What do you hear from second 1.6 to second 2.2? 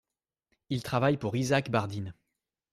Bardin.